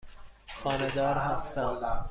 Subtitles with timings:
[0.47, 1.99] خانه دار هستم.